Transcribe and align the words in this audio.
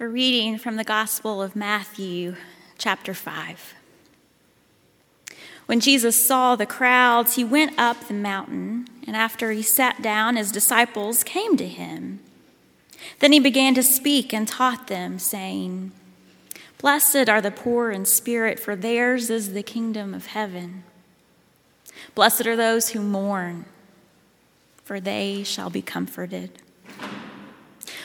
A 0.00 0.08
reading 0.08 0.58
from 0.58 0.74
the 0.74 0.82
Gospel 0.82 1.40
of 1.40 1.54
Matthew, 1.54 2.34
chapter 2.78 3.14
5. 3.14 3.74
When 5.66 5.78
Jesus 5.78 6.26
saw 6.26 6.56
the 6.56 6.66
crowds, 6.66 7.36
he 7.36 7.44
went 7.44 7.78
up 7.78 8.08
the 8.08 8.14
mountain, 8.14 8.88
and 9.06 9.14
after 9.14 9.52
he 9.52 9.62
sat 9.62 10.02
down, 10.02 10.34
his 10.34 10.50
disciples 10.50 11.22
came 11.22 11.56
to 11.58 11.68
him. 11.68 12.18
Then 13.20 13.30
he 13.30 13.38
began 13.38 13.72
to 13.76 13.84
speak 13.84 14.34
and 14.34 14.48
taught 14.48 14.88
them, 14.88 15.20
saying, 15.20 15.92
Blessed 16.78 17.28
are 17.28 17.40
the 17.40 17.52
poor 17.52 17.92
in 17.92 18.04
spirit, 18.04 18.58
for 18.58 18.74
theirs 18.74 19.30
is 19.30 19.52
the 19.52 19.62
kingdom 19.62 20.12
of 20.12 20.26
heaven. 20.26 20.82
Blessed 22.16 22.48
are 22.48 22.56
those 22.56 22.88
who 22.88 23.00
mourn, 23.00 23.64
for 24.82 24.98
they 24.98 25.44
shall 25.44 25.70
be 25.70 25.82
comforted. 25.82 26.63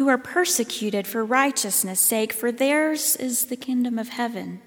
who 0.00 0.08
are 0.08 0.16
persecuted 0.16 1.06
for 1.06 1.22
righteousness' 1.22 2.00
sake, 2.00 2.32
for 2.32 2.50
theirs 2.50 3.16
is 3.16 3.44
the 3.44 3.56
kingdom 3.56 3.98
of 3.98 4.08
heaven. 4.08 4.58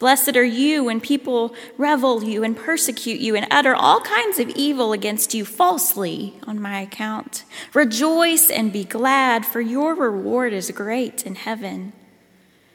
Blessed 0.00 0.36
are 0.36 0.42
you 0.42 0.82
when 0.82 1.00
people 1.00 1.54
revel 1.76 2.24
you 2.24 2.42
and 2.42 2.56
persecute 2.56 3.20
you 3.20 3.36
and 3.36 3.46
utter 3.52 3.76
all 3.76 4.00
kinds 4.00 4.40
of 4.40 4.48
evil 4.48 4.92
against 4.92 5.32
you 5.32 5.44
falsely 5.44 6.34
on 6.44 6.60
my 6.60 6.80
account. 6.80 7.44
Rejoice 7.72 8.50
and 8.50 8.72
be 8.72 8.82
glad, 8.82 9.46
for 9.46 9.60
your 9.60 9.94
reward 9.94 10.52
is 10.52 10.72
great 10.72 11.24
in 11.24 11.36
heaven. 11.36 11.92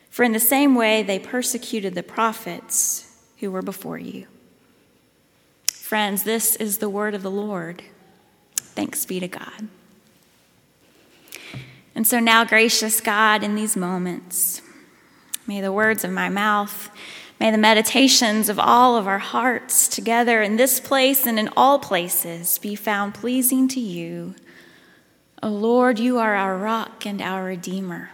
For 0.09 0.23
in 0.23 0.31
the 0.31 0.39
same 0.39 0.73
way 0.73 1.03
they 1.03 1.19
persecuted 1.19 1.95
the 1.95 2.03
prophets 2.03 3.13
who 3.39 3.51
were 3.51 3.61
before 3.61 3.97
you. 3.97 4.27
Friends, 5.65 6.23
this 6.23 6.55
is 6.55 6.77
the 6.77 6.87
word 6.87 7.13
of 7.13 7.23
the 7.23 7.29
Lord. 7.29 7.83
Thanks 8.55 9.05
be 9.05 9.19
to 9.19 9.27
God. 9.27 9.67
And 11.95 12.07
so 12.07 12.19
now, 12.19 12.43
gracious 12.43 13.01
God, 13.01 13.43
in 13.43 13.55
these 13.55 13.77
moments, 13.77 14.61
may 15.45 15.61
the 15.61 15.71
words 15.71 16.03
of 16.03 16.11
my 16.11 16.27
mouth, 16.27 16.89
may 17.39 17.51
the 17.51 17.57
meditations 17.57 18.49
of 18.49 18.57
all 18.57 18.97
of 18.97 19.07
our 19.07 19.19
hearts 19.19 19.87
together 19.87 20.41
in 20.41 20.55
this 20.55 20.79
place 20.79 21.27
and 21.27 21.37
in 21.37 21.49
all 21.55 21.77
places 21.77 22.57
be 22.57 22.75
found 22.75 23.13
pleasing 23.13 23.67
to 23.69 23.79
you. 23.79 24.33
O 25.43 25.49
Lord, 25.49 25.99
you 25.99 26.17
are 26.17 26.35
our 26.35 26.57
rock 26.57 27.05
and 27.05 27.21
our 27.21 27.43
Redeemer. 27.43 28.11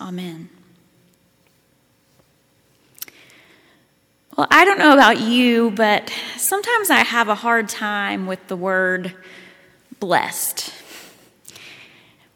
Amen. 0.00 0.48
Well, 4.36 4.46
I 4.50 4.64
don't 4.64 4.78
know 4.78 4.94
about 4.94 5.20
you, 5.20 5.72
but 5.72 6.10
sometimes 6.38 6.88
I 6.88 7.00
have 7.00 7.28
a 7.28 7.34
hard 7.34 7.68
time 7.68 8.26
with 8.26 8.46
the 8.48 8.56
word 8.56 9.14
blessed 9.98 10.79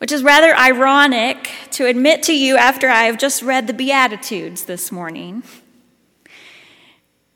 which 0.04 0.12
is 0.12 0.22
rather 0.22 0.54
ironic 0.54 1.50
to 1.70 1.86
admit 1.86 2.22
to 2.22 2.36
you 2.36 2.58
after 2.58 2.90
I 2.90 3.04
have 3.04 3.16
just 3.16 3.40
read 3.40 3.66
the 3.66 3.72
Beatitudes 3.72 4.64
this 4.64 4.92
morning. 4.92 5.42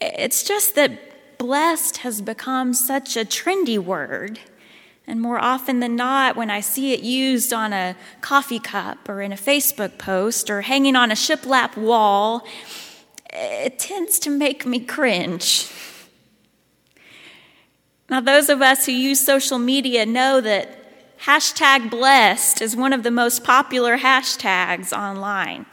It's 0.03 0.43
just 0.43 0.75
that 0.75 1.39
blessed 1.39 1.97
has 2.05 2.21
become 2.21 2.75
such 2.75 3.17
a 3.17 3.25
trendy 3.25 3.79
word. 3.79 4.41
And 5.07 5.19
more 5.19 5.39
often 5.39 5.81
than 5.81 5.97
not, 5.97 6.37
when 6.37 6.51
I 6.51 6.61
see 6.61 6.93
it 6.93 7.01
used 7.01 7.55
on 7.55 7.73
a 7.73 7.97
coffee 8.21 8.61
cup 8.61 9.09
or 9.09 9.23
in 9.23 9.33
a 9.33 9.37
Facebook 9.37 9.97
post 9.97 10.51
or 10.51 10.61
hanging 10.61 10.95
on 10.95 11.11
a 11.11 11.15
shiplap 11.15 11.75
wall, 11.75 12.47
it 13.33 13.79
tends 13.79 14.19
to 14.19 14.29
make 14.29 14.67
me 14.67 14.81
cringe. 14.81 15.73
Now, 18.11 18.21
those 18.21 18.51
of 18.51 18.61
us 18.61 18.85
who 18.85 18.93
use 18.93 19.25
social 19.25 19.59
media 19.59 20.05
know 20.05 20.43
that 20.43 20.78
Hashtag 21.23 21.91
blessed 21.91 22.63
is 22.63 22.77
one 22.77 22.93
of 22.93 23.03
the 23.03 23.11
most 23.11 23.43
popular 23.43 23.99
hashtags 23.99 24.93
online. 24.93 25.67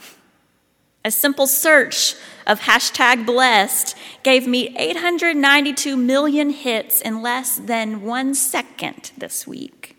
A 1.04 1.12
simple 1.12 1.46
search 1.46 2.16
of 2.48 2.62
hashtag 2.62 3.28
blessed 3.28 3.96
gave 4.24 4.48
me 4.48 4.76
892 4.76 5.96
million 5.96 6.50
hits 6.50 7.00
in 7.00 7.22
less 7.22 7.58
than 7.58 8.02
one 8.02 8.34
second 8.34 9.12
this 9.16 9.46
week. 9.46 9.96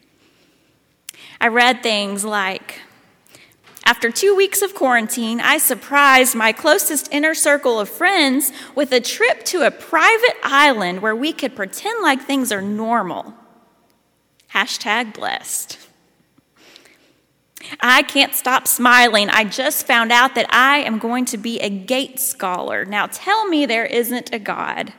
I 1.41 1.47
read 1.47 1.81
things 1.81 2.25
like, 2.25 2.81
after 3.85 4.11
two 4.11 4.35
weeks 4.35 4.63
of 4.63 4.75
quarantine, 4.75 5.39
I 5.39 5.59
surprised 5.59 6.35
my 6.35 6.51
closest 6.51 7.09
inner 7.13 7.35
circle 7.35 7.79
of 7.79 7.89
friends 7.89 8.51
with 8.75 8.91
a 8.91 9.01
trip 9.01 9.45
to 9.45 9.65
a 9.65 9.71
private 9.71 10.37
island 10.43 11.03
where 11.03 11.15
we 11.15 11.33
could 11.33 11.55
pretend 11.55 12.03
like 12.03 12.23
things 12.23 12.51
are 12.51 12.63
normal. 12.63 13.33
Hashtag 14.57 15.13
blessed. 15.13 15.79
I 17.79 18.03
can't 18.05 18.35
stop 18.35 18.67
smiling. 18.67 19.29
I 19.29 19.45
just 19.45 19.87
found 19.87 20.11
out 20.11 20.35
that 20.35 20.47
I 20.49 20.79
am 20.79 20.99
going 20.99 21.27
to 21.27 21.37
be 21.37 21.61
a 21.61 21.69
gate 21.69 22.19
scholar. 22.19 22.87
Now 22.87 23.07
tell 23.07 23.47
me 23.47 23.67
there 23.67 23.85
isn't 23.85 24.33
a 24.33 24.39
God. 24.39 24.95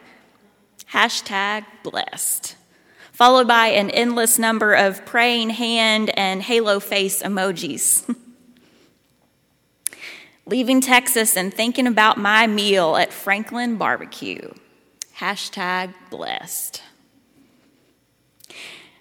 Hashtag 0.93 1.65
blessed. 1.81 2.55
Followed 3.11 3.47
by 3.47 3.69
an 3.69 3.89
endless 3.89 4.37
number 4.37 4.75
of 4.75 5.03
praying 5.07 5.49
hand 5.49 6.11
and 6.15 6.43
halo 6.43 6.79
face 6.79 7.23
emojis. 7.23 8.15
Leaving 10.45 10.81
Texas 10.81 11.35
and 11.35 11.51
thinking 11.51 11.87
about 11.87 12.19
my 12.19 12.45
meal 12.45 12.95
at 12.95 13.11
Franklin 13.11 13.77
Barbecue. 13.77 14.53
Hashtag 15.17 15.95
blessed. 16.11 16.83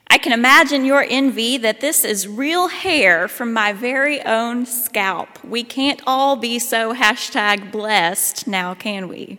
I 0.09 0.19
can 0.19 0.33
imagine 0.33 0.85
your 0.85 1.05
envy 1.09 1.59
that 1.59 1.81
this 1.81 2.05
is 2.05 2.29
real 2.29 2.69
hair 2.69 3.27
from 3.29 3.53
my 3.53 3.73
very 3.73 4.23
own 4.23 4.65
scalp. 4.65 5.43
We 5.45 5.65
can't 5.65 6.01
all 6.07 6.37
be 6.37 6.59
so 6.59 6.95
hashtag 6.95 7.73
blessed 7.73 8.47
now, 8.47 8.75
can 8.75 9.09
we? 9.09 9.39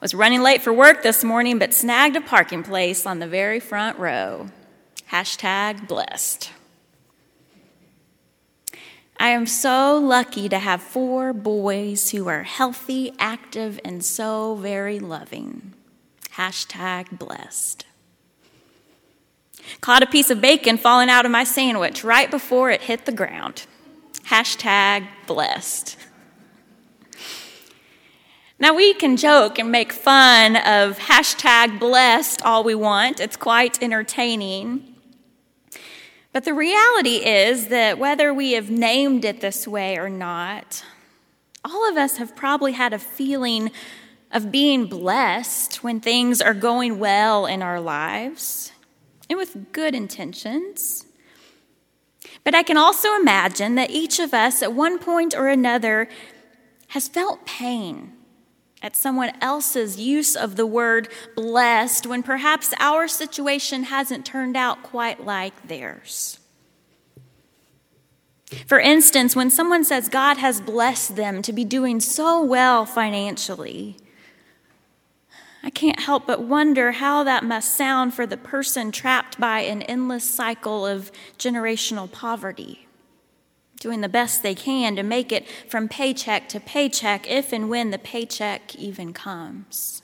Was 0.00 0.12
running 0.12 0.42
late 0.42 0.60
for 0.60 0.72
work 0.72 1.02
this 1.02 1.24
morning, 1.24 1.58
but 1.58 1.72
snagged 1.72 2.16
a 2.16 2.20
parking 2.20 2.62
place 2.62 3.06
on 3.06 3.20
the 3.20 3.28
very 3.28 3.60
front 3.60 3.98
row. 3.98 4.48
Hashtag 5.10 5.86
blessed. 5.86 6.50
I 9.18 9.28
am 9.28 9.46
so 9.46 9.96
lucky 9.96 10.48
to 10.48 10.58
have 10.58 10.82
four 10.82 11.32
boys 11.32 12.10
who 12.10 12.28
are 12.28 12.42
healthy, 12.42 13.12
active, 13.18 13.78
and 13.84 14.04
so 14.04 14.56
very 14.56 14.98
loving. 14.98 15.72
Hashtag 16.32 17.16
blessed. 17.16 17.86
Caught 19.80 20.02
a 20.02 20.06
piece 20.06 20.30
of 20.30 20.40
bacon 20.40 20.78
falling 20.78 21.08
out 21.08 21.24
of 21.24 21.30
my 21.30 21.44
sandwich 21.44 22.04
right 22.04 22.30
before 22.30 22.70
it 22.70 22.82
hit 22.82 23.06
the 23.06 23.12
ground. 23.12 23.66
Hashtag 24.26 25.06
blessed. 25.26 25.96
Now, 28.58 28.74
we 28.74 28.94
can 28.94 29.16
joke 29.16 29.58
and 29.58 29.70
make 29.70 29.92
fun 29.92 30.56
of 30.56 30.98
hashtag 30.98 31.78
blessed 31.78 32.40
all 32.42 32.64
we 32.64 32.74
want, 32.74 33.20
it's 33.20 33.36
quite 33.36 33.82
entertaining. 33.82 34.94
But 36.32 36.44
the 36.44 36.54
reality 36.54 37.16
is 37.16 37.68
that 37.68 37.98
whether 37.98 38.32
we 38.32 38.52
have 38.52 38.70
named 38.70 39.24
it 39.24 39.40
this 39.40 39.68
way 39.68 39.98
or 39.98 40.08
not, 40.08 40.84
all 41.64 41.88
of 41.88 41.96
us 41.96 42.16
have 42.16 42.34
probably 42.34 42.72
had 42.72 42.92
a 42.92 42.98
feeling 42.98 43.70
of 44.32 44.50
being 44.50 44.86
blessed 44.86 45.84
when 45.84 46.00
things 46.00 46.40
are 46.40 46.54
going 46.54 46.98
well 46.98 47.46
in 47.46 47.62
our 47.62 47.80
lives 47.80 48.72
and 49.28 49.38
with 49.38 49.72
good 49.72 49.94
intentions. 49.94 51.06
But 52.42 52.54
I 52.54 52.62
can 52.62 52.76
also 52.76 53.14
imagine 53.16 53.74
that 53.76 53.90
each 53.90 54.18
of 54.18 54.34
us 54.34 54.62
at 54.62 54.72
one 54.72 54.98
point 54.98 55.34
or 55.34 55.48
another 55.48 56.08
has 56.88 57.08
felt 57.08 57.46
pain 57.46 58.12
at 58.82 58.94
someone 58.94 59.32
else's 59.40 59.98
use 59.98 60.36
of 60.36 60.56
the 60.56 60.66
word 60.66 61.08
blessed 61.34 62.06
when 62.06 62.22
perhaps 62.22 62.74
our 62.78 63.08
situation 63.08 63.84
hasn't 63.84 64.26
turned 64.26 64.56
out 64.56 64.82
quite 64.82 65.24
like 65.24 65.68
theirs. 65.68 66.38
For 68.66 68.78
instance, 68.78 69.34
when 69.34 69.50
someone 69.50 69.84
says 69.84 70.08
God 70.08 70.36
has 70.36 70.60
blessed 70.60 71.16
them 71.16 71.40
to 71.42 71.52
be 71.52 71.64
doing 71.64 71.98
so 71.98 72.42
well 72.42 72.84
financially, 72.84 73.96
I 75.64 75.70
can't 75.70 76.00
help 76.00 76.26
but 76.26 76.42
wonder 76.42 76.92
how 76.92 77.24
that 77.24 77.42
must 77.42 77.74
sound 77.74 78.12
for 78.12 78.26
the 78.26 78.36
person 78.36 78.92
trapped 78.92 79.40
by 79.40 79.60
an 79.60 79.80
endless 79.82 80.24
cycle 80.24 80.86
of 80.86 81.10
generational 81.38 82.10
poverty, 82.12 82.86
doing 83.80 84.02
the 84.02 84.08
best 84.10 84.42
they 84.42 84.54
can 84.54 84.94
to 84.96 85.02
make 85.02 85.32
it 85.32 85.48
from 85.70 85.88
paycheck 85.88 86.50
to 86.50 86.60
paycheck 86.60 87.26
if 87.30 87.50
and 87.50 87.70
when 87.70 87.90
the 87.90 87.98
paycheck 87.98 88.76
even 88.76 89.14
comes. 89.14 90.02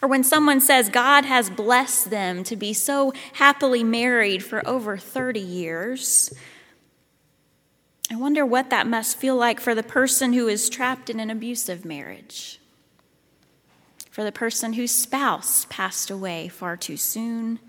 Or 0.00 0.08
when 0.08 0.24
someone 0.24 0.60
says 0.60 0.88
God 0.88 1.26
has 1.26 1.50
blessed 1.50 2.08
them 2.08 2.44
to 2.44 2.56
be 2.56 2.72
so 2.72 3.12
happily 3.34 3.84
married 3.84 4.42
for 4.42 4.66
over 4.66 4.96
30 4.96 5.40
years, 5.40 6.32
I 8.10 8.16
wonder 8.16 8.46
what 8.46 8.70
that 8.70 8.86
must 8.86 9.18
feel 9.18 9.36
like 9.36 9.60
for 9.60 9.74
the 9.74 9.82
person 9.82 10.32
who 10.32 10.48
is 10.48 10.70
trapped 10.70 11.10
in 11.10 11.20
an 11.20 11.28
abusive 11.28 11.84
marriage, 11.84 12.60
for 14.18 14.24
the 14.24 14.32
person 14.32 14.72
whose 14.72 14.90
spouse 14.90 15.64
passed 15.70 16.10
away 16.10 16.48
far 16.48 16.76
too 16.76 16.96
soon, 16.96 17.60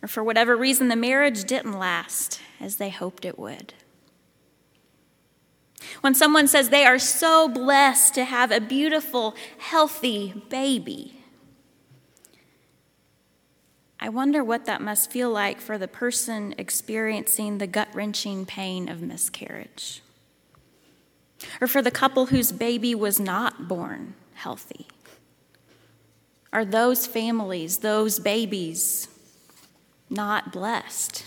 or 0.00 0.08
for 0.08 0.24
whatever 0.24 0.56
reason 0.56 0.88
the 0.88 0.96
marriage 0.96 1.44
didn't 1.44 1.78
last 1.78 2.40
as 2.58 2.76
they 2.76 2.88
hoped 2.88 3.26
it 3.26 3.38
would. 3.38 3.74
When 6.00 6.14
someone 6.14 6.48
says 6.48 6.70
they 6.70 6.86
are 6.86 6.98
so 6.98 7.46
blessed 7.46 8.14
to 8.14 8.24
have 8.24 8.50
a 8.50 8.58
beautiful, 8.58 9.34
healthy 9.58 10.32
baby, 10.48 11.20
I 14.00 14.08
wonder 14.08 14.42
what 14.42 14.64
that 14.64 14.80
must 14.80 15.10
feel 15.10 15.28
like 15.28 15.60
for 15.60 15.76
the 15.76 15.86
person 15.86 16.54
experiencing 16.56 17.58
the 17.58 17.66
gut 17.66 17.88
wrenching 17.92 18.46
pain 18.46 18.88
of 18.88 19.02
miscarriage. 19.02 20.00
Or 21.60 21.66
for 21.66 21.82
the 21.82 21.90
couple 21.90 22.26
whose 22.26 22.50
baby 22.50 22.94
was 22.94 23.20
not 23.20 23.68
born 23.68 24.14
healthy. 24.32 24.86
Are 26.54 26.64
those 26.64 27.04
families, 27.04 27.78
those 27.78 28.20
babies, 28.20 29.08
not 30.08 30.52
blessed? 30.52 31.24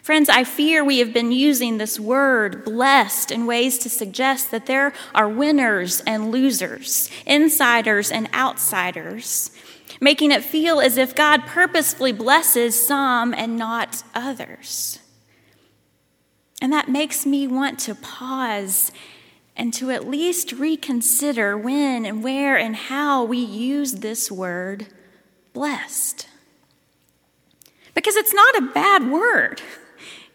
Friends, 0.00 0.28
I 0.28 0.44
fear 0.44 0.84
we 0.84 0.98
have 0.98 1.12
been 1.12 1.32
using 1.32 1.78
this 1.78 1.98
word 1.98 2.64
blessed 2.64 3.32
in 3.32 3.46
ways 3.46 3.78
to 3.78 3.90
suggest 3.90 4.52
that 4.52 4.66
there 4.66 4.92
are 5.12 5.28
winners 5.28 6.02
and 6.06 6.30
losers, 6.30 7.10
insiders 7.26 8.12
and 8.12 8.32
outsiders, 8.32 9.50
making 10.00 10.30
it 10.30 10.44
feel 10.44 10.80
as 10.80 10.96
if 10.96 11.14
God 11.14 11.42
purposefully 11.44 12.12
blesses 12.12 12.80
some 12.80 13.34
and 13.34 13.56
not 13.56 14.04
others. 14.14 15.00
And 16.60 16.72
that 16.72 16.88
makes 16.88 17.26
me 17.26 17.48
want 17.48 17.80
to 17.80 17.96
pause 17.96 18.92
and 19.56 19.72
to 19.74 19.90
at 19.90 20.08
least 20.08 20.52
reconsider 20.52 21.56
when 21.56 22.04
and 22.04 22.24
where 22.24 22.56
and 22.56 22.74
how 22.74 23.24
we 23.24 23.38
use 23.38 23.94
this 23.94 24.30
word 24.30 24.86
blessed. 25.52 26.26
Because 27.94 28.16
it's 28.16 28.34
not 28.34 28.56
a 28.56 28.72
bad 28.72 29.10
word. 29.10 29.60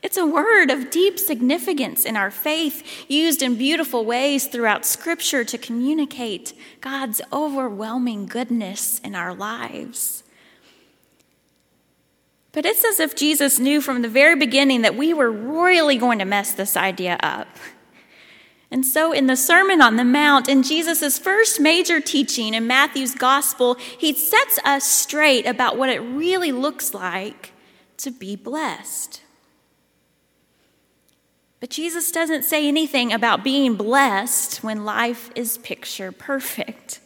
It's 0.03 0.15
a 0.15 0.27
word 0.27 0.69
of 0.69 0.91
deep 0.91 1.17
significance 1.17 2.05
in 2.05 2.15
our 2.15 2.29
faith, 2.29 3.09
used 3.09 3.41
in 3.41 3.55
beautiful 3.55 4.05
ways 4.05 4.45
throughout 4.45 4.85
Scripture 4.85 5.43
to 5.43 5.57
communicate 5.57 6.53
God's 6.81 7.19
overwhelming 7.33 8.27
goodness 8.27 8.99
in 8.99 9.15
our 9.15 9.33
lives. 9.33 10.23
But 12.51 12.65
it's 12.65 12.85
as 12.85 12.99
if 12.99 13.15
Jesus 13.15 13.59
knew 13.59 13.81
from 13.81 14.01
the 14.01 14.07
very 14.07 14.35
beginning 14.35 14.83
that 14.83 14.95
we 14.95 15.13
were 15.13 15.31
royally 15.31 15.97
going 15.97 16.19
to 16.19 16.25
mess 16.25 16.53
this 16.53 16.77
idea 16.77 17.17
up. 17.21 17.47
And 18.69 18.85
so, 18.85 19.13
in 19.13 19.27
the 19.27 19.37
Sermon 19.37 19.81
on 19.81 19.95
the 19.95 20.03
Mount, 20.03 20.49
in 20.49 20.61
Jesus' 20.61 21.17
first 21.17 21.59
major 21.59 22.01
teaching 22.01 22.53
in 22.53 22.67
Matthew's 22.67 23.15
Gospel, 23.15 23.75
he 23.75 24.13
sets 24.13 24.59
us 24.65 24.83
straight 24.83 25.45
about 25.45 25.77
what 25.77 25.89
it 25.89 25.99
really 25.99 26.51
looks 26.51 26.93
like 26.93 27.53
to 27.97 28.11
be 28.11 28.35
blessed. 28.35 29.21
But 31.59 31.69
Jesus 31.69 32.11
doesn't 32.11 32.43
say 32.43 32.67
anything 32.67 33.11
about 33.11 33.43
being 33.43 33.75
blessed 33.75 34.63
when 34.63 34.85
life 34.85 35.31
is 35.33 35.57
picture 35.57 36.11
perfect. 36.11 36.99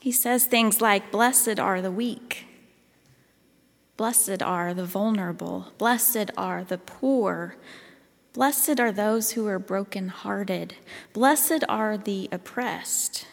He 0.00 0.12
says 0.12 0.44
things 0.44 0.80
like, 0.80 1.12
Blessed 1.12 1.60
are 1.60 1.80
the 1.80 1.90
weak, 1.90 2.46
blessed 3.96 4.42
are 4.42 4.74
the 4.74 4.84
vulnerable, 4.84 5.72
blessed 5.78 6.30
are 6.36 6.64
the 6.64 6.78
poor, 6.78 7.56
blessed 8.34 8.80
are 8.80 8.92
those 8.92 9.32
who 9.32 9.46
are 9.46 9.60
brokenhearted, 9.60 10.74
blessed 11.12 11.64
are 11.68 11.96
the 11.96 12.28
oppressed. 12.30 13.26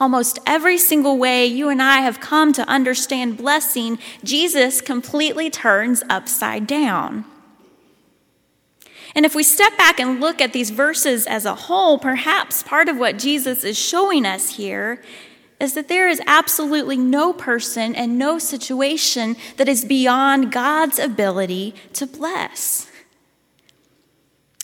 Almost 0.00 0.38
every 0.46 0.78
single 0.78 1.18
way 1.18 1.44
you 1.44 1.68
and 1.68 1.82
I 1.82 1.98
have 1.98 2.20
come 2.20 2.52
to 2.54 2.68
understand 2.68 3.36
blessing, 3.36 3.98
Jesus 4.24 4.80
completely 4.80 5.50
turns 5.50 6.02
upside 6.08 6.66
down. 6.66 7.24
And 9.14 9.26
if 9.26 9.34
we 9.34 9.42
step 9.42 9.76
back 9.76 9.98
and 9.98 10.20
look 10.20 10.40
at 10.40 10.52
these 10.52 10.70
verses 10.70 11.26
as 11.26 11.44
a 11.44 11.54
whole, 11.54 11.98
perhaps 11.98 12.62
part 12.62 12.88
of 12.88 12.96
what 12.96 13.18
Jesus 13.18 13.64
is 13.64 13.78
showing 13.78 14.24
us 14.24 14.56
here 14.56 15.02
is 15.58 15.74
that 15.74 15.88
there 15.88 16.08
is 16.08 16.22
absolutely 16.26 16.96
no 16.96 17.32
person 17.32 17.94
and 17.96 18.16
no 18.16 18.38
situation 18.38 19.34
that 19.56 19.68
is 19.68 19.84
beyond 19.84 20.52
God's 20.52 21.00
ability 21.00 21.74
to 21.94 22.06
bless. 22.06 22.88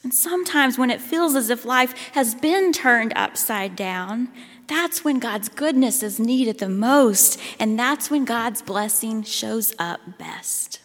And 0.04 0.14
sometimes 0.14 0.78
when 0.78 0.90
it 0.90 1.00
feels 1.00 1.34
as 1.34 1.48
if 1.50 1.64
life 1.64 1.94
has 2.12 2.34
been 2.34 2.72
turned 2.72 3.14
upside 3.16 3.74
down, 3.74 4.28
that's 4.66 5.02
when 5.02 5.18
God's 5.18 5.48
goodness 5.48 6.02
is 6.02 6.20
needed 6.20 6.58
the 6.58 6.68
most, 6.68 7.40
and 7.58 7.78
that's 7.78 8.10
when 8.10 8.24
God's 8.26 8.60
blessing 8.62 9.22
shows 9.22 9.74
up 9.78 10.00
best. 10.18 10.80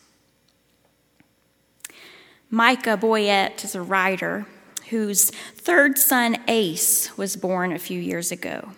Micha 2.52 3.00
Boyett 3.00 3.64
is 3.64 3.76
a 3.76 3.82
writer 3.82 4.48
whose 4.90 5.30
third 5.30 5.98
son, 5.98 6.38
Ace, 6.48 7.16
was 7.18 7.36
born 7.36 7.74
a 7.74 7.80
few 7.80 8.00
years 8.00 8.32
ago. 8.32 8.72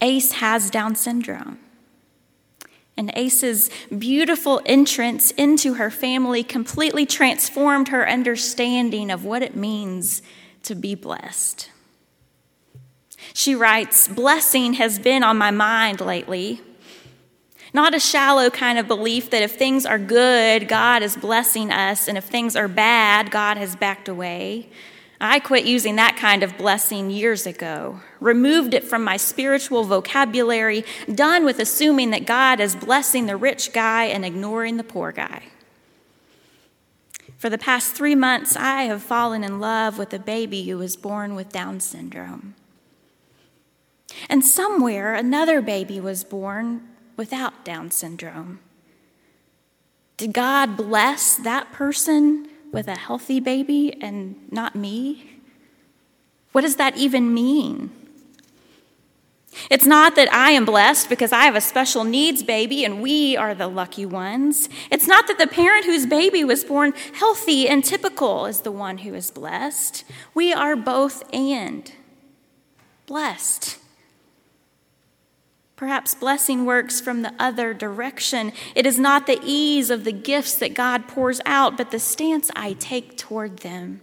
Ace 0.00 0.32
has 0.32 0.68
Down 0.68 0.96
syndrome. 0.96 1.58
And 3.00 3.10
Ace's 3.16 3.70
beautiful 3.96 4.60
entrance 4.66 5.30
into 5.30 5.72
her 5.72 5.90
family 5.90 6.42
completely 6.44 7.06
transformed 7.06 7.88
her 7.88 8.06
understanding 8.06 9.10
of 9.10 9.24
what 9.24 9.40
it 9.40 9.56
means 9.56 10.20
to 10.64 10.74
be 10.74 10.94
blessed. 10.94 11.70
She 13.32 13.54
writes 13.54 14.06
Blessing 14.06 14.74
has 14.74 14.98
been 14.98 15.22
on 15.22 15.38
my 15.38 15.50
mind 15.50 16.02
lately. 16.02 16.60
Not 17.72 17.94
a 17.94 18.00
shallow 18.00 18.50
kind 18.50 18.78
of 18.78 18.86
belief 18.86 19.30
that 19.30 19.42
if 19.42 19.56
things 19.56 19.86
are 19.86 19.98
good, 19.98 20.68
God 20.68 21.02
is 21.02 21.16
blessing 21.16 21.72
us, 21.72 22.06
and 22.06 22.18
if 22.18 22.24
things 22.24 22.54
are 22.54 22.68
bad, 22.68 23.30
God 23.30 23.56
has 23.56 23.76
backed 23.76 24.10
away. 24.10 24.68
I 25.20 25.38
quit 25.38 25.66
using 25.66 25.96
that 25.96 26.16
kind 26.16 26.42
of 26.42 26.56
blessing 26.56 27.10
years 27.10 27.46
ago, 27.46 28.00
removed 28.20 28.72
it 28.72 28.84
from 28.84 29.04
my 29.04 29.18
spiritual 29.18 29.84
vocabulary, 29.84 30.84
done 31.14 31.44
with 31.44 31.58
assuming 31.58 32.10
that 32.10 32.24
God 32.24 32.58
is 32.58 32.74
blessing 32.74 33.26
the 33.26 33.36
rich 33.36 33.74
guy 33.74 34.04
and 34.04 34.24
ignoring 34.24 34.78
the 34.78 34.84
poor 34.84 35.12
guy. 35.12 35.42
For 37.36 37.50
the 37.50 37.58
past 37.58 37.92
three 37.94 38.14
months, 38.14 38.56
I 38.56 38.84
have 38.84 39.02
fallen 39.02 39.44
in 39.44 39.60
love 39.60 39.98
with 39.98 40.14
a 40.14 40.18
baby 40.18 40.62
who 40.64 40.78
was 40.78 40.96
born 40.96 41.34
with 41.34 41.50
Down 41.50 41.80
syndrome. 41.80 42.54
And 44.28 44.44
somewhere, 44.44 45.14
another 45.14 45.60
baby 45.60 46.00
was 46.00 46.24
born 46.24 46.88
without 47.16 47.64
Down 47.64 47.90
syndrome? 47.90 48.60
Did 50.16 50.32
God 50.32 50.76
bless 50.76 51.36
that 51.36 51.72
person 51.72 52.48
with 52.72 52.88
a 52.88 52.96
healthy 52.96 53.40
baby 53.40 53.96
and 54.00 54.36
not 54.50 54.74
me? 54.74 55.40
What 56.52 56.62
does 56.62 56.76
that 56.76 56.96
even 56.96 57.32
mean? 57.32 57.90
It's 59.68 59.86
not 59.86 60.14
that 60.14 60.32
I 60.32 60.52
am 60.52 60.64
blessed 60.64 61.08
because 61.08 61.32
I 61.32 61.42
have 61.42 61.56
a 61.56 61.60
special 61.60 62.04
needs 62.04 62.42
baby 62.42 62.84
and 62.84 63.02
we 63.02 63.36
are 63.36 63.54
the 63.54 63.66
lucky 63.66 64.06
ones. 64.06 64.68
It's 64.90 65.08
not 65.08 65.26
that 65.26 65.38
the 65.38 65.46
parent 65.46 65.86
whose 65.86 66.06
baby 66.06 66.44
was 66.44 66.62
born 66.62 66.92
healthy 67.14 67.68
and 67.68 67.84
typical 67.84 68.46
is 68.46 68.60
the 68.60 68.70
one 68.70 68.98
who 68.98 69.14
is 69.14 69.30
blessed. 69.30 70.04
We 70.34 70.52
are 70.52 70.76
both 70.76 71.22
and 71.34 71.92
blessed. 73.06 73.79
Perhaps 75.80 76.16
blessing 76.16 76.66
works 76.66 77.00
from 77.00 77.22
the 77.22 77.32
other 77.38 77.72
direction. 77.72 78.52
It 78.74 78.84
is 78.84 78.98
not 78.98 79.26
the 79.26 79.40
ease 79.42 79.88
of 79.88 80.04
the 80.04 80.12
gifts 80.12 80.54
that 80.56 80.74
God 80.74 81.08
pours 81.08 81.40
out, 81.46 81.78
but 81.78 81.90
the 81.90 81.98
stance 81.98 82.50
I 82.54 82.74
take 82.74 83.16
toward 83.16 83.60
them. 83.60 84.02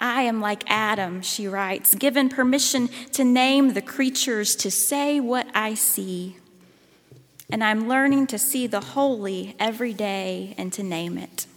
I 0.00 0.22
am 0.22 0.40
like 0.40 0.64
Adam, 0.66 1.20
she 1.20 1.46
writes, 1.46 1.94
given 1.94 2.30
permission 2.30 2.88
to 3.12 3.22
name 3.22 3.74
the 3.74 3.82
creatures, 3.82 4.56
to 4.56 4.70
say 4.70 5.20
what 5.20 5.46
I 5.54 5.74
see. 5.74 6.38
And 7.50 7.62
I'm 7.62 7.86
learning 7.86 8.26
to 8.28 8.38
see 8.38 8.66
the 8.66 8.80
holy 8.80 9.54
every 9.58 9.92
day 9.92 10.54
and 10.56 10.72
to 10.72 10.82
name 10.82 11.18
it. 11.18 11.48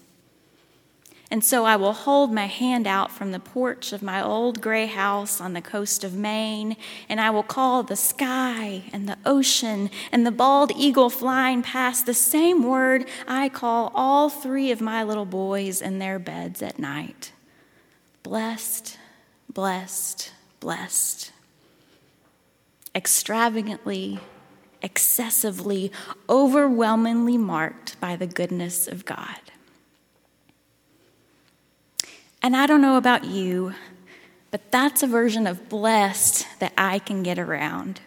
And 1.33 1.43
so 1.43 1.65
I 1.65 1.77
will 1.77 1.93
hold 1.93 2.31
my 2.31 2.45
hand 2.45 2.85
out 2.85 3.09
from 3.09 3.31
the 3.31 3.39
porch 3.39 3.91
of 3.91 4.03
my 4.03 4.23
old 4.23 4.61
gray 4.61 4.85
house 4.85 5.41
on 5.41 5.53
the 5.53 5.63
coast 5.63 6.03
of 6.03 6.13
Maine, 6.13 6.77
and 7.09 7.19
I 7.19 7.31
will 7.31 7.41
call 7.41 7.81
the 7.81 7.95
sky 7.95 8.83
and 8.93 9.09
the 9.09 9.17
ocean 9.25 9.89
and 10.11 10.27
the 10.27 10.31
bald 10.31 10.71
eagle 10.77 11.09
flying 11.09 11.63
past 11.63 12.05
the 12.05 12.13
same 12.13 12.61
word 12.61 13.07
I 13.27 13.49
call 13.49 13.91
all 13.95 14.29
three 14.29 14.69
of 14.69 14.79
my 14.79 15.01
little 15.01 15.25
boys 15.25 15.81
in 15.81 15.97
their 15.97 16.19
beds 16.19 16.61
at 16.61 16.77
night 16.77 17.31
blessed, 18.21 18.99
blessed, 19.49 20.31
blessed. 20.59 21.31
Extravagantly, 22.93 24.19
excessively, 24.83 25.91
overwhelmingly 26.29 27.39
marked 27.39 27.99
by 27.99 28.15
the 28.15 28.27
goodness 28.27 28.87
of 28.87 29.03
God. 29.03 29.39
And 32.43 32.57
I 32.57 32.65
don't 32.65 32.81
know 32.81 32.97
about 32.97 33.23
you, 33.23 33.73
but 34.51 34.69
that's 34.69 35.01
a 35.01 35.07
version 35.07 35.47
of 35.47 35.69
blessed 35.69 36.45
that 36.59 36.73
I 36.77 36.99
can 36.99 37.23
get 37.23 37.39
around. 37.39 38.01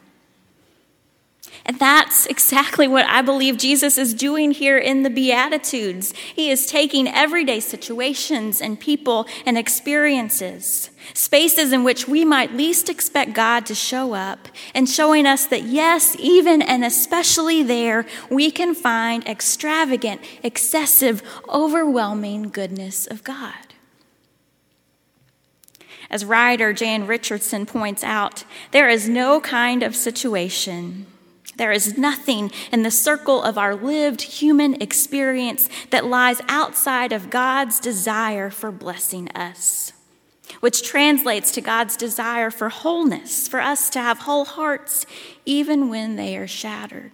And 1.65 1.79
that's 1.79 2.27
exactly 2.27 2.87
what 2.87 3.07
I 3.07 3.23
believe 3.23 3.57
Jesus 3.57 3.97
is 3.99 4.15
doing 4.15 4.53
here 4.53 4.79
in 4.79 5.03
the 5.03 5.11
Beatitudes. 5.11 6.13
He 6.13 6.51
is 6.51 6.67
taking 6.67 7.09
everyday 7.09 7.61
situations 7.61 8.61
and 8.61 8.79
people 8.79 9.27
and 9.45 9.57
experiences, 9.57 10.91
spaces 11.15 11.73
in 11.73 11.83
which 11.83 12.07
we 12.07 12.25
might 12.25 12.53
least 12.53 12.89
expect 12.89 13.33
God 13.33 13.67
to 13.67 13.75
show 13.75 14.13
up, 14.13 14.49
and 14.75 14.89
showing 14.89 15.27
us 15.27 15.47
that, 15.47 15.63
yes, 15.63 16.15
even 16.21 16.61
and 16.63 16.85
especially 16.85 17.63
there, 17.63 18.07
we 18.31 18.51
can 18.51 18.75
find 18.75 19.27
extravagant, 19.27 20.21
excessive, 20.45 21.23
overwhelming 21.49 22.51
goodness 22.51 23.07
of 23.07 23.25
God. 23.25 23.66
As 26.09 26.25
writer 26.25 26.73
Jan 26.73 27.07
Richardson 27.07 27.67
points 27.67 28.05
out, 28.05 28.45
there 28.71 28.89
is 28.89 29.09
no 29.09 29.41
kind 29.41 29.83
of 29.83 29.97
situation, 29.97 31.07
there 31.57 31.73
is 31.73 31.97
nothing 31.97 32.51
in 32.71 32.83
the 32.83 32.91
circle 32.91 33.43
of 33.43 33.57
our 33.57 33.75
lived 33.75 34.21
human 34.21 34.81
experience 34.81 35.69
that 35.91 36.05
lies 36.05 36.41
outside 36.49 37.13
of 37.13 37.31
God's 37.31 37.81
desire 37.81 38.51
for 38.51 38.71
blessing 38.71 39.31
us, 39.31 39.93
which 40.61 40.83
translates 40.83 41.51
to 41.53 41.61
God's 41.61 41.97
desire 41.97 42.51
for 42.51 42.69
wholeness, 42.69 43.49
for 43.49 43.61
us 43.61 43.89
to 43.91 44.01
have 44.01 44.21
whole 44.21 44.45
hearts 44.45 45.07
even 45.45 45.89
when 45.89 46.17
they 46.17 46.37
are 46.37 46.47
shattered. 46.47 47.13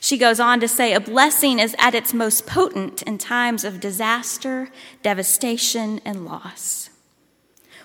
She 0.00 0.16
goes 0.16 0.40
on 0.40 0.60
to 0.60 0.68
say, 0.68 0.94
a 0.94 1.00
blessing 1.00 1.58
is 1.58 1.76
at 1.78 1.94
its 1.94 2.14
most 2.14 2.46
potent 2.46 3.02
in 3.02 3.18
times 3.18 3.64
of 3.64 3.80
disaster, 3.80 4.70
devastation, 5.02 6.00
and 6.04 6.24
loss 6.24 6.90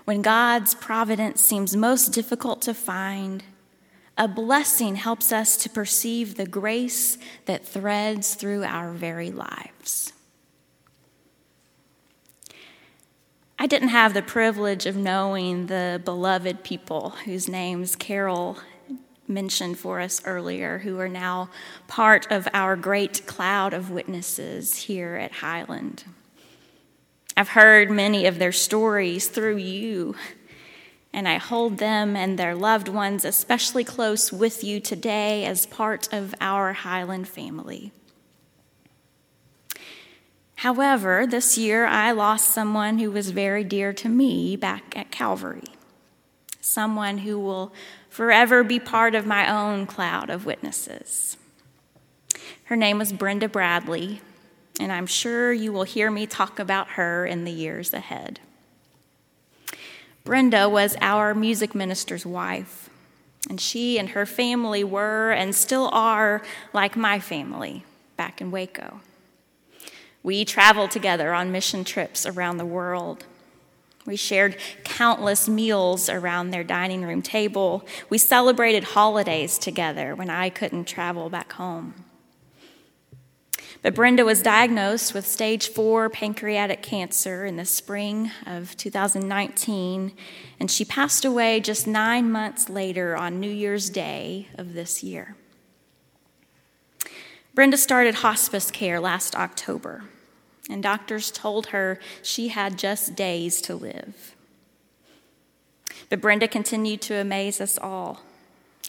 when 0.07 0.21
God's 0.21 0.73
providence 0.73 1.41
seems 1.41 1.75
most 1.75 2.13
difficult 2.13 2.61
to 2.61 2.73
find, 2.73 3.43
a 4.17 4.25
blessing 4.25 4.95
helps 4.95 5.33
us 5.33 5.57
to 5.57 5.69
perceive 5.69 6.35
the 6.35 6.45
grace 6.45 7.17
that 7.43 7.67
threads 7.67 8.33
through 8.33 8.63
our 8.63 8.93
very 8.93 9.31
lives. 9.31 10.13
I 13.59 13.67
didn't 13.67 13.89
have 13.89 14.13
the 14.13 14.21
privilege 14.21 14.85
of 14.85 14.95
knowing 14.95 15.65
the 15.65 16.01
beloved 16.05 16.63
people 16.63 17.09
whose 17.25 17.49
names 17.49 17.97
Carol 17.97 18.59
mentioned 19.27 19.77
for 19.77 19.99
us 19.99 20.21
earlier, 20.23 20.77
who 20.77 20.97
are 21.01 21.09
now 21.09 21.49
part 21.89 22.31
of 22.31 22.47
our 22.53 22.77
great 22.77 23.27
cloud 23.27 23.73
of 23.73 23.91
witnesses 23.91 24.73
here 24.83 25.15
at 25.15 25.33
Highland. 25.33 26.05
I've 27.37 27.49
heard 27.49 27.91
many 27.91 28.25
of 28.25 28.39
their 28.39 28.51
stories 28.51 29.27
through 29.27 29.57
you, 29.57 30.15
and 31.13 31.27
I 31.27 31.35
hold 31.35 31.77
them 31.77 32.15
and 32.15 32.39
their 32.39 32.55
loved 32.55 32.87
ones 32.87 33.23
especially 33.23 33.83
close 33.83 34.33
with 34.33 34.63
you 34.63 34.79
today 34.79 35.45
as 35.45 35.67
part 35.67 36.11
of 36.11 36.33
our 36.41 36.73
Highland 36.73 37.27
family. 37.27 37.91
However, 40.55 41.27
this 41.27 41.59
year 41.59 41.85
I 41.85 42.11
lost 42.11 42.49
someone 42.49 42.97
who 42.97 43.11
was 43.11 43.29
very 43.29 43.63
dear 43.63 43.93
to 43.93 44.09
me 44.09 44.55
back 44.55 44.97
at 44.97 45.11
Calvary, 45.11 45.75
someone 46.59 47.19
who 47.19 47.37
will 47.37 47.71
forever 48.09 48.63
be 48.63 48.79
part 48.79 49.13
of 49.13 49.27
my 49.27 49.47
own 49.47 49.85
cloud 49.85 50.31
of 50.31 50.47
witnesses. 50.47 51.37
Her 52.63 52.75
name 52.75 52.97
was 52.97 53.13
Brenda 53.13 53.47
Bradley, 53.47 54.21
and 54.79 54.91
I'm 54.91 55.07
sure 55.07 55.51
you 55.51 55.71
will 55.71 55.83
hear 55.83 56.11
me 56.11 56.27
talk 56.27 56.59
about 56.59 56.89
her 56.91 57.25
in 57.25 57.43
the 57.43 57.51
years 57.51 57.93
ahead. 57.93 58.39
Brenda 60.23 60.67
was 60.67 60.97
our 60.99 61.33
music 61.33 61.73
minister's 61.73 62.25
wife, 62.25 62.89
and 63.49 63.61
she 63.61 63.97
and 63.97 64.09
her 64.09 64.25
family 64.25 64.83
were 64.83 65.31
and 65.31 65.55
still 65.55 65.89
are 65.93 66.41
like 66.73 66.97
my 66.97 67.19
family 67.19 67.85
back 68.17 68.41
in 68.41 68.51
Waco. 68.51 69.01
We 70.23 70.43
traveled 70.43 70.91
together 70.91 71.33
on 71.33 71.51
mission 71.51 71.85
trips 71.85 72.25
around 72.25 72.57
the 72.57 72.65
world. 72.65 73.23
We 74.05 74.17
shared 74.17 74.57
countless 74.83 75.47
meals 75.47 76.09
around 76.09 76.51
their 76.51 76.63
dining 76.63 77.03
room 77.03 77.21
table. 77.21 77.85
We 78.09 78.17
celebrated 78.17 78.83
holidays 78.83 79.57
together 79.57 80.15
when 80.15 80.29
I 80.29 80.49
couldn't 80.49 80.85
travel 80.85 81.29
back 81.29 81.53
home. 81.53 81.93
But 83.81 83.93
Brenda 83.93 84.25
was 84.25 84.41
diagnosed 84.41 85.13
with 85.13 85.25
stage 85.25 85.69
four 85.69 86.09
pancreatic 86.09 86.81
cancer 86.81 87.45
in 87.45 87.57
the 87.57 87.65
spring 87.65 88.31
of 88.45 88.75
2019, 88.75 90.13
and 90.59 90.71
she 90.71 90.83
passed 90.83 91.23
away 91.23 91.59
just 91.59 91.85
nine 91.85 92.31
months 92.31 92.69
later 92.69 93.15
on 93.15 93.39
New 93.39 93.51
Year's 93.51 93.89
Day 93.89 94.47
of 94.55 94.73
this 94.73 95.03
year. 95.03 95.35
Brenda 97.53 97.77
started 97.77 98.15
hospice 98.15 98.71
care 98.71 98.99
last 98.99 99.35
October, 99.35 100.05
and 100.69 100.81
doctors 100.81 101.31
told 101.31 101.67
her 101.67 101.99
she 102.23 102.49
had 102.49 102.79
just 102.79 103.15
days 103.15 103.61
to 103.61 103.75
live. 103.75 104.35
But 106.09 106.21
Brenda 106.21 106.47
continued 106.47 107.01
to 107.01 107.15
amaze 107.15 107.61
us 107.61 107.77
all. 107.77 108.21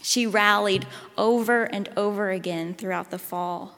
She 0.02 0.26
rallied 0.26 0.86
over 1.16 1.64
and 1.64 1.90
over 1.96 2.30
again 2.30 2.74
throughout 2.74 3.10
the 3.10 3.18
fall 3.18 3.77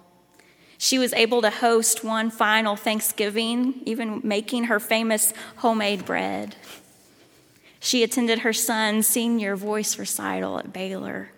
she 0.83 0.99
was 0.99 1.13
able 1.13 1.43
to 1.43 1.51
host 1.51 2.03
one 2.03 2.31
final 2.31 2.75
Thanksgiving, 2.75 3.83
even 3.85 4.23
making 4.25 4.65
her 4.65 4.81
famous 4.81 5.35
homemade 5.57 6.07
bread. 6.07 6.57
She 7.81 8.03
attended 8.03 8.39
her 8.39 8.55
son's 8.55 9.07
senior 9.07 9.57
voice 9.57 9.99
recital 9.99 10.59
at 10.59 10.73
Baylor. 10.73 11.33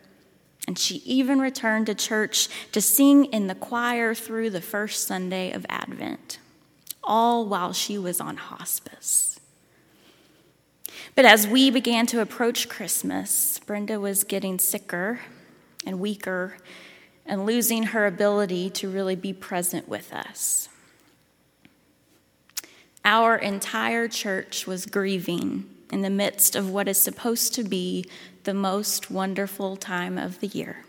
And 0.69 0.79
she 0.79 0.99
even 1.05 1.41
returned 1.41 1.87
to 1.87 1.95
church 1.97 2.49
to 2.71 2.81
sing 2.81 3.25
in 3.27 3.49
the 3.49 3.57
choir 3.57 4.15
through 4.15 4.51
the 4.51 4.61
first 4.61 5.09
Sunday 5.09 5.51
of 5.51 5.67
Advent, 5.69 6.39
all 7.03 7.45
while 7.45 7.73
she 7.73 7.99
was 7.99 8.21
on 8.21 8.37
hospice. 8.37 9.41
But 11.17 11.25
as 11.25 11.49
we 11.49 11.69
began 11.69 12.07
to 12.07 12.21
approach 12.21 12.69
Christmas, 12.69 13.59
Brenda 13.67 13.99
was 13.99 14.23
getting 14.23 14.61
sicker 14.61 15.19
and 15.85 15.99
weaker 15.99 16.59
and 17.27 17.47
losing 17.47 17.85
her 17.85 18.07
ability 18.07 18.71
to 18.71 18.89
really 18.89 19.17
be 19.17 19.33
present 19.33 19.89
with 19.89 20.13
us. 20.13 20.69
Our 23.05 23.37
entire 23.37 24.09
church 24.09 24.67
was 24.67 24.87
grieving 24.87 25.69
in 25.91 26.03
the 26.03 26.11
midst 26.11 26.57
of 26.57 26.71
what 26.71 26.89
is 26.89 26.99
supposed 26.99 27.55
to 27.55 27.65
be 27.65 28.07
the 28.45 28.55
most 28.55 29.11
wonderful 29.11 29.77
time 29.77 30.19
of 30.19 30.41
the 30.41 30.47
year. 30.49 30.85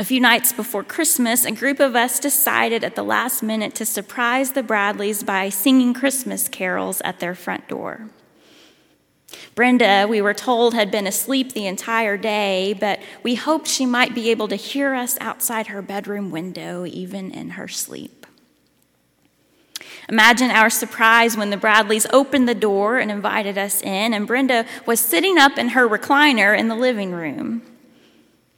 A 0.00 0.04
few 0.04 0.20
nights 0.20 0.52
before 0.52 0.84
Christmas, 0.84 1.44
a 1.44 1.50
group 1.50 1.80
of 1.80 1.96
us 1.96 2.20
decided 2.20 2.84
at 2.84 2.94
the 2.94 3.02
last 3.02 3.42
minute 3.42 3.74
to 3.74 3.84
surprise 3.84 4.52
the 4.52 4.62
Bradleys 4.62 5.24
by 5.24 5.48
singing 5.48 5.92
Christmas 5.92 6.48
carols 6.48 7.00
at 7.00 7.18
their 7.18 7.34
front 7.34 7.66
door. 7.66 8.08
Brenda, 9.54 10.06
we 10.08 10.22
were 10.22 10.34
told, 10.34 10.74
had 10.74 10.90
been 10.90 11.06
asleep 11.06 11.52
the 11.52 11.66
entire 11.66 12.16
day, 12.16 12.74
but 12.78 13.00
we 13.22 13.34
hoped 13.34 13.68
she 13.68 13.86
might 13.86 14.14
be 14.14 14.30
able 14.30 14.48
to 14.48 14.56
hear 14.56 14.94
us 14.94 15.18
outside 15.20 15.66
her 15.66 15.82
bedroom 15.82 16.30
window, 16.30 16.86
even 16.86 17.30
in 17.30 17.50
her 17.50 17.68
sleep. 17.68 18.26
Imagine 20.08 20.50
our 20.50 20.70
surprise 20.70 21.36
when 21.36 21.50
the 21.50 21.56
Bradleys 21.56 22.06
opened 22.10 22.48
the 22.48 22.54
door 22.54 22.98
and 22.98 23.10
invited 23.10 23.58
us 23.58 23.82
in, 23.82 24.14
and 24.14 24.26
Brenda 24.26 24.64
was 24.86 25.00
sitting 25.00 25.36
up 25.36 25.58
in 25.58 25.70
her 25.70 25.86
recliner 25.86 26.58
in 26.58 26.68
the 26.68 26.76
living 26.76 27.12
room. 27.12 27.62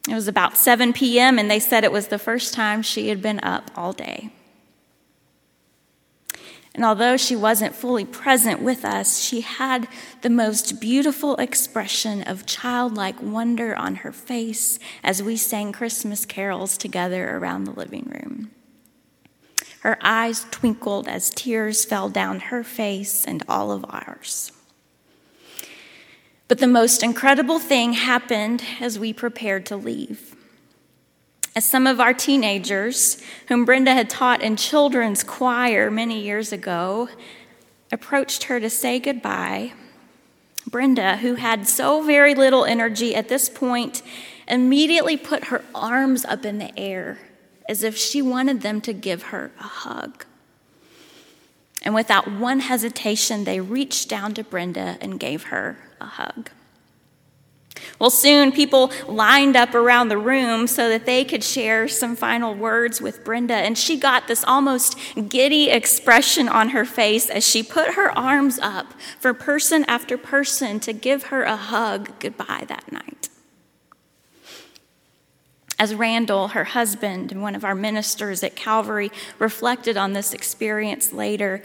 It 0.08 0.14
was 0.14 0.28
about 0.28 0.56
7 0.56 0.92
p.m., 0.92 1.38
and 1.38 1.50
they 1.50 1.58
said 1.58 1.82
it 1.82 1.92
was 1.92 2.08
the 2.08 2.18
first 2.18 2.54
time 2.54 2.82
she 2.82 3.08
had 3.08 3.20
been 3.20 3.40
up 3.42 3.70
all 3.74 3.92
day. 3.92 4.30
And 6.74 6.84
although 6.84 7.16
she 7.16 7.34
wasn't 7.34 7.74
fully 7.74 8.04
present 8.04 8.62
with 8.62 8.84
us, 8.84 9.20
she 9.20 9.40
had 9.40 9.88
the 10.22 10.30
most 10.30 10.80
beautiful 10.80 11.36
expression 11.36 12.22
of 12.22 12.46
childlike 12.46 13.20
wonder 13.20 13.74
on 13.74 13.96
her 13.96 14.12
face 14.12 14.78
as 15.02 15.22
we 15.22 15.36
sang 15.36 15.72
Christmas 15.72 16.24
carols 16.24 16.78
together 16.78 17.36
around 17.36 17.64
the 17.64 17.72
living 17.72 18.10
room. 18.14 18.50
Her 19.80 19.98
eyes 20.02 20.46
twinkled 20.50 21.08
as 21.08 21.30
tears 21.30 21.84
fell 21.84 22.08
down 22.08 22.38
her 22.40 22.62
face 22.62 23.24
and 23.24 23.42
all 23.48 23.72
of 23.72 23.84
ours. 23.88 24.52
But 26.46 26.58
the 26.58 26.66
most 26.66 27.02
incredible 27.02 27.58
thing 27.58 27.94
happened 27.94 28.62
as 28.80 28.98
we 28.98 29.12
prepared 29.12 29.66
to 29.66 29.76
leave. 29.76 30.36
As 31.60 31.68
some 31.68 31.86
of 31.86 32.00
our 32.00 32.14
teenagers, 32.14 33.22
whom 33.48 33.66
Brenda 33.66 33.92
had 33.92 34.08
taught 34.08 34.40
in 34.40 34.56
children's 34.56 35.22
choir 35.22 35.90
many 35.90 36.18
years 36.18 36.54
ago, 36.54 37.10
approached 37.92 38.44
her 38.44 38.58
to 38.58 38.70
say 38.70 38.98
goodbye, 38.98 39.74
Brenda, 40.66 41.18
who 41.18 41.34
had 41.34 41.68
so 41.68 42.00
very 42.00 42.34
little 42.34 42.64
energy 42.64 43.14
at 43.14 43.28
this 43.28 43.50
point, 43.50 44.00
immediately 44.48 45.18
put 45.18 45.48
her 45.48 45.62
arms 45.74 46.24
up 46.24 46.46
in 46.46 46.56
the 46.56 46.78
air 46.78 47.18
as 47.68 47.82
if 47.82 47.94
she 47.94 48.22
wanted 48.22 48.62
them 48.62 48.80
to 48.80 48.94
give 48.94 49.24
her 49.24 49.50
a 49.60 49.64
hug. 49.64 50.24
And 51.82 51.94
without 51.94 52.26
one 52.26 52.60
hesitation, 52.60 53.44
they 53.44 53.60
reached 53.60 54.08
down 54.08 54.32
to 54.32 54.42
Brenda 54.42 54.96
and 55.02 55.20
gave 55.20 55.42
her 55.42 55.76
a 56.00 56.06
hug. 56.06 56.48
Well, 58.00 58.08
soon 58.08 58.50
people 58.50 58.90
lined 59.06 59.56
up 59.56 59.74
around 59.74 60.08
the 60.08 60.16
room 60.16 60.66
so 60.66 60.88
that 60.88 61.04
they 61.04 61.22
could 61.22 61.44
share 61.44 61.86
some 61.86 62.16
final 62.16 62.54
words 62.54 62.98
with 62.98 63.22
Brenda, 63.22 63.54
and 63.54 63.76
she 63.76 63.98
got 63.98 64.26
this 64.26 64.42
almost 64.42 64.96
giddy 65.28 65.68
expression 65.68 66.48
on 66.48 66.70
her 66.70 66.86
face 66.86 67.28
as 67.28 67.46
she 67.46 67.62
put 67.62 67.94
her 67.94 68.10
arms 68.18 68.58
up 68.58 68.94
for 69.18 69.34
person 69.34 69.84
after 69.84 70.16
person 70.16 70.80
to 70.80 70.94
give 70.94 71.24
her 71.24 71.42
a 71.42 71.56
hug 71.56 72.18
goodbye 72.20 72.64
that 72.68 72.90
night. 72.90 73.28
As 75.78 75.94
Randall, 75.94 76.48
her 76.48 76.64
husband, 76.64 77.30
and 77.30 77.42
one 77.42 77.54
of 77.54 77.66
our 77.66 77.74
ministers 77.74 78.42
at 78.42 78.56
Calvary, 78.56 79.10
reflected 79.38 79.98
on 79.98 80.14
this 80.14 80.32
experience 80.32 81.12
later, 81.12 81.62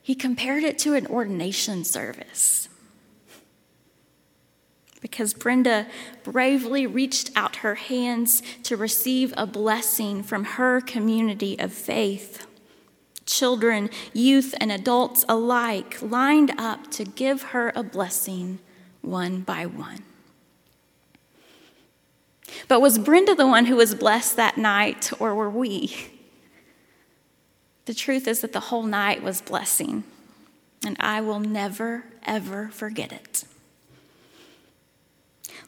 he 0.00 0.14
compared 0.14 0.62
it 0.62 0.78
to 0.78 0.94
an 0.94 1.06
ordination 1.06 1.84
service. 1.84 2.69
Because 5.00 5.32
Brenda 5.32 5.86
bravely 6.24 6.86
reached 6.86 7.30
out 7.34 7.56
her 7.56 7.76
hands 7.76 8.42
to 8.64 8.76
receive 8.76 9.32
a 9.36 9.46
blessing 9.46 10.22
from 10.22 10.44
her 10.44 10.80
community 10.80 11.58
of 11.58 11.72
faith. 11.72 12.46
Children, 13.24 13.90
youth, 14.12 14.54
and 14.60 14.70
adults 14.70 15.24
alike 15.28 16.02
lined 16.02 16.52
up 16.58 16.90
to 16.92 17.04
give 17.04 17.42
her 17.42 17.72
a 17.74 17.82
blessing 17.82 18.58
one 19.00 19.40
by 19.40 19.64
one. 19.66 20.02
But 22.68 22.80
was 22.80 22.98
Brenda 22.98 23.34
the 23.34 23.46
one 23.46 23.66
who 23.66 23.76
was 23.76 23.94
blessed 23.94 24.36
that 24.36 24.58
night, 24.58 25.10
or 25.18 25.34
were 25.34 25.50
we? 25.50 25.96
The 27.86 27.94
truth 27.94 28.28
is 28.28 28.40
that 28.40 28.52
the 28.52 28.60
whole 28.60 28.82
night 28.82 29.22
was 29.22 29.40
blessing, 29.40 30.04
and 30.84 30.96
I 31.00 31.20
will 31.20 31.40
never, 31.40 32.04
ever 32.24 32.68
forget 32.68 33.12
it. 33.12 33.44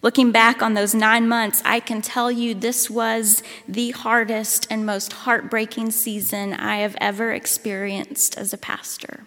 Looking 0.03 0.33
back 0.33 0.63
on 0.63 0.75
those 0.75 0.95
nine 0.95 1.29
months, 1.29 1.63
I 1.65 1.81
can 1.81 2.03
tell 2.03 2.31
you 2.31 2.55
this 2.55 2.91
was 2.91 3.43
the 3.69 3.93
hardest 3.93 4.67
and 4.69 4.85
most 4.85 5.13
heartbreaking 5.13 5.93
season 5.93 6.53
I 6.53 6.79
have 6.79 6.97
ever 7.01 7.33
experienced 7.33 8.37
as 8.37 8.53
a 8.53 8.59
pastor. 8.59 9.25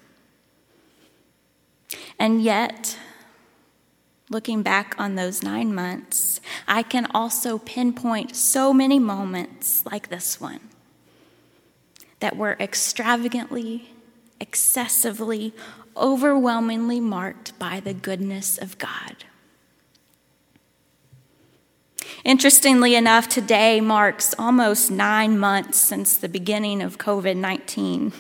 And 2.20 2.44
yet, 2.44 2.98
Looking 4.30 4.64
back 4.64 4.96
on 4.98 5.16
those 5.16 5.44
nine 5.44 5.76
months, 5.76 6.42
I 6.68 6.82
can 6.82 7.06
also 7.14 7.60
pinpoint 7.60 8.36
so 8.36 8.74
many 8.74 8.98
moments 8.98 9.86
like 9.86 10.10
this 10.10 10.42
one 10.42 10.62
that 12.22 12.36
were 12.36 12.58
extravagantly, 12.60 13.92
excessively, 14.40 15.54
overwhelmingly 15.96 17.00
marked 17.00 17.58
by 17.60 17.80
the 17.80 17.94
goodness 17.94 18.58
of 18.58 18.80
God. 18.80 19.26
Interestingly 22.26 22.96
enough, 22.96 23.30
today 23.30 23.80
marks 23.80 24.34
almost 24.40 24.90
nine 24.90 25.38
months 25.38 25.78
since 25.78 26.18
the 26.18 26.28
beginning 26.28 26.82
of 26.82 26.98
COVID 26.98 27.38
19. 27.38 28.12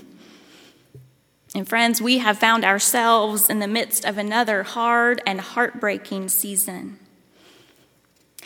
And 1.55 1.67
friends, 1.67 2.03
we 2.03 2.19
have 2.19 2.37
found 2.37 2.63
ourselves 2.63 3.49
in 3.49 3.57
the 3.57 3.67
midst 3.67 4.05
of 4.05 4.19
another 4.19 4.61
hard 4.61 5.23
and 5.25 5.41
heartbreaking 5.41 6.29
season. 6.29 6.99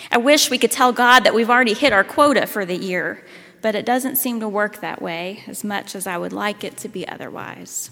I 0.10 0.18
wish 0.18 0.50
we 0.50 0.58
could 0.58 0.72
tell 0.72 0.94
God 0.94 1.26
that 1.26 1.36
we've 1.36 1.50
already 1.50 1.74
hit 1.74 1.92
our 1.92 2.06
quota 2.06 2.48
for 2.48 2.66
the 2.66 2.78
year, 2.78 3.26
but 3.62 3.76
it 3.76 3.86
doesn't 3.86 4.16
seem 4.16 4.40
to 4.40 4.48
work 4.48 4.80
that 4.80 5.02
way 5.02 5.44
as 5.46 5.66
much 5.66 5.94
as 5.94 6.08
I 6.08 6.18
would 6.18 6.32
like 6.32 6.64
it 6.64 6.78
to 6.78 6.88
be 6.88 7.06
otherwise. 7.06 7.90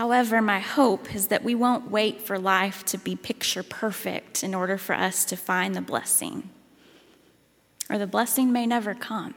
However, 0.00 0.40
my 0.40 0.60
hope 0.60 1.14
is 1.14 1.26
that 1.26 1.44
we 1.44 1.54
won't 1.54 1.90
wait 1.90 2.22
for 2.22 2.38
life 2.38 2.86
to 2.86 2.96
be 2.96 3.14
picture 3.14 3.62
perfect 3.62 4.42
in 4.42 4.54
order 4.54 4.78
for 4.78 4.94
us 4.94 5.26
to 5.26 5.36
find 5.36 5.74
the 5.74 5.82
blessing, 5.82 6.48
or 7.90 7.98
the 7.98 8.06
blessing 8.06 8.50
may 8.50 8.66
never 8.66 8.94
come. 8.94 9.34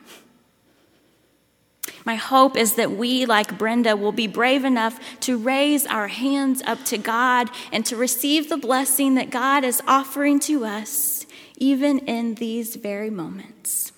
My 2.06 2.16
hope 2.16 2.56
is 2.56 2.76
that 2.76 2.92
we, 2.92 3.26
like 3.26 3.58
Brenda, 3.58 3.98
will 3.98 4.14
be 4.14 4.26
brave 4.26 4.64
enough 4.64 4.98
to 5.20 5.38
raise 5.38 5.86
our 5.86 6.08
hands 6.08 6.62
up 6.62 6.86
to 6.86 6.98
God 6.98 7.50
and 7.74 7.86
to 7.88 7.98
receive 7.98 8.48
the 8.48 8.56
blessing 8.56 9.16
that 9.16 9.32
God 9.32 9.66
is 9.66 9.82
offering 9.86 10.40
to 10.48 10.64
us, 10.64 11.26
even 11.58 12.00
in 12.08 12.36
these 12.36 12.78
very 12.78 13.10
moments. 13.10 13.92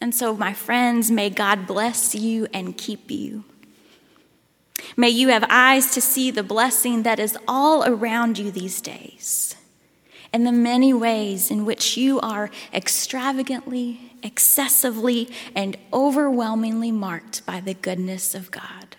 And 0.00 0.14
so, 0.14 0.36
my 0.36 0.52
friends, 0.52 1.10
may 1.10 1.28
God 1.28 1.66
bless 1.66 2.14
you 2.14 2.46
and 2.54 2.78
keep 2.78 3.10
you. 3.10 3.42
May 5.00 5.08
you 5.08 5.28
have 5.28 5.46
eyes 5.48 5.94
to 5.94 6.00
see 6.02 6.30
the 6.30 6.42
blessing 6.42 7.04
that 7.04 7.18
is 7.18 7.38
all 7.48 7.88
around 7.88 8.36
you 8.36 8.50
these 8.50 8.82
days 8.82 9.56
and 10.30 10.46
the 10.46 10.52
many 10.52 10.92
ways 10.92 11.50
in 11.50 11.64
which 11.64 11.96
you 11.96 12.20
are 12.20 12.50
extravagantly 12.70 14.12
excessively 14.22 15.30
and 15.54 15.78
overwhelmingly 15.90 16.92
marked 16.92 17.46
by 17.46 17.60
the 17.60 17.72
goodness 17.72 18.34
of 18.34 18.50
God. 18.50 18.96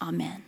Amen. 0.00 0.44